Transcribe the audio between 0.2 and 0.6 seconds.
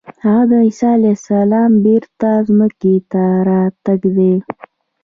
هغه د